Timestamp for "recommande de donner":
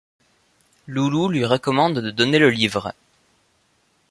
1.45-2.39